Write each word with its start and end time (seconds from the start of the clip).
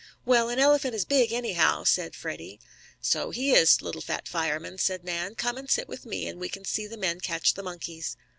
"Well, 0.25 0.49
an 0.49 0.57
elephant 0.57 0.95
is 0.95 1.05
big, 1.05 1.31
anyhow," 1.31 1.83
said 1.83 2.15
Freddie. 2.15 2.59
"So 3.01 3.29
he 3.29 3.53
is, 3.53 3.83
little 3.83 4.01
Fat 4.01 4.27
Fireman," 4.27 4.79
said 4.79 5.03
Nan, 5.03 5.35
"Come 5.35 5.57
and 5.59 5.69
sit 5.69 5.87
with 5.87 6.07
me, 6.07 6.27
and 6.27 6.39
we 6.39 6.49
can 6.49 6.65
see 6.65 6.87
the 6.87 6.97
men 6.97 7.19
catch 7.19 7.53
the 7.53 7.61
monkeys." 7.61 8.17